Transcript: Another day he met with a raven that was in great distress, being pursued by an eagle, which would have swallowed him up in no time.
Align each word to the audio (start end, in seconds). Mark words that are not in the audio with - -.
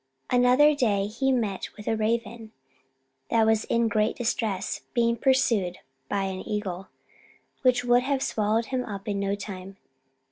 Another 0.31 0.73
day 0.73 1.05
he 1.05 1.31
met 1.31 1.69
with 1.77 1.87
a 1.87 1.95
raven 1.95 2.51
that 3.29 3.45
was 3.45 3.65
in 3.65 3.87
great 3.87 4.15
distress, 4.15 4.81
being 4.95 5.15
pursued 5.15 5.77
by 6.09 6.23
an 6.23 6.39
eagle, 6.39 6.87
which 7.61 7.85
would 7.85 8.01
have 8.01 8.23
swallowed 8.23 8.65
him 8.73 8.83
up 8.83 9.07
in 9.07 9.19
no 9.19 9.35
time. 9.35 9.77